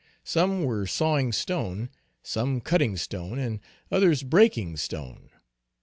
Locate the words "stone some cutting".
1.31-2.97